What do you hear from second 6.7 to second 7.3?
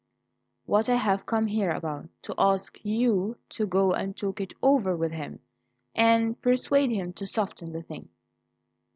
him to